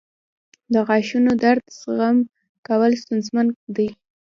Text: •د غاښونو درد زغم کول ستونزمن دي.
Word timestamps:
•د 0.73 0.75
غاښونو 0.87 1.31
درد 1.43 1.63
زغم 1.81 2.17
کول 2.67 2.91
ستونزمن 3.01 3.47
دي. 3.75 3.89